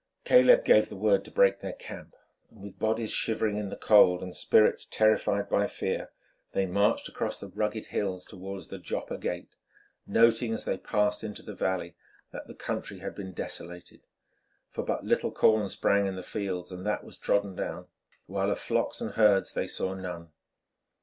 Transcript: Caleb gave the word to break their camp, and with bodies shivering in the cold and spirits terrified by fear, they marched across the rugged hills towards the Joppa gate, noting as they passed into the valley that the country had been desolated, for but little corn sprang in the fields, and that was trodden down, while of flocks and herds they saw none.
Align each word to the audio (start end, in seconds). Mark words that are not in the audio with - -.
Caleb 0.23 0.65
gave 0.65 0.89
the 0.89 0.95
word 0.95 1.23
to 1.25 1.31
break 1.31 1.59
their 1.59 1.73
camp, 1.73 2.15
and 2.49 2.63
with 2.63 2.79
bodies 2.79 3.11
shivering 3.11 3.57
in 3.57 3.69
the 3.69 3.75
cold 3.75 4.23
and 4.23 4.35
spirits 4.35 4.83
terrified 4.85 5.47
by 5.47 5.67
fear, 5.67 6.09
they 6.53 6.65
marched 6.65 7.07
across 7.07 7.39
the 7.39 7.49
rugged 7.49 7.85
hills 7.85 8.25
towards 8.25 8.69
the 8.69 8.79
Joppa 8.79 9.19
gate, 9.19 9.55
noting 10.07 10.55
as 10.55 10.65
they 10.65 10.79
passed 10.79 11.23
into 11.23 11.43
the 11.43 11.53
valley 11.53 11.93
that 12.31 12.47
the 12.47 12.55
country 12.55 12.97
had 12.97 13.13
been 13.13 13.31
desolated, 13.31 14.01
for 14.71 14.83
but 14.83 15.03
little 15.05 15.31
corn 15.31 15.69
sprang 15.69 16.07
in 16.07 16.15
the 16.15 16.23
fields, 16.23 16.71
and 16.71 16.83
that 16.83 17.03
was 17.03 17.19
trodden 17.19 17.53
down, 17.53 17.85
while 18.25 18.49
of 18.49 18.57
flocks 18.59 19.01
and 19.01 19.11
herds 19.11 19.53
they 19.53 19.67
saw 19.67 19.93
none. 19.93 20.29